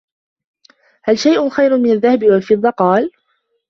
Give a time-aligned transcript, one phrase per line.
[1.03, 3.11] هَلْ شَيْءٌ خَيْرٌ مِنْ الذَّهَبِ وَالْفِضَّةِ؟ قَالَ